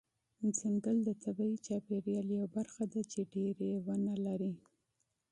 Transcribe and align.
ځنګل 0.57 0.97
د 1.05 1.09
طبیعي 1.23 1.57
چاپیریال 1.65 2.27
یوه 2.35 2.47
برخه 2.55 2.83
ده 2.93 3.01
چې 3.11 3.19
ډیری 3.33 3.71
ونه 3.85 4.15
لري. 4.25 4.53